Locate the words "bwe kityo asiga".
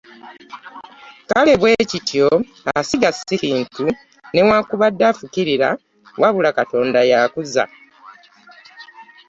1.61-3.09